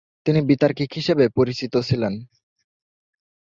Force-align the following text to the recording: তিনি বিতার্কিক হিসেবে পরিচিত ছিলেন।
তিনি 0.25 0.39
বিতার্কিক 0.41 0.89
হিসেবে 0.93 1.25
পরিচিত 1.29 1.73
ছিলেন। 1.79 2.13